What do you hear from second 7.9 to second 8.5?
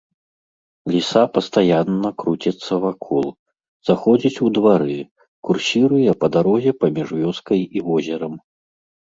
возерам.